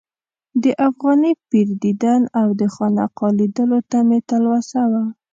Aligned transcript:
د 0.61 0.63
افغاني 0.87 1.31
پیر 1.49 1.67
دیدن 1.83 2.21
او 2.39 2.47
د 2.59 2.61
خانقا 2.73 3.27
لیدلو 3.39 3.79
ته 3.89 3.99
مې 4.07 4.19
تلوسه 4.29 4.81
وه. 4.91 5.03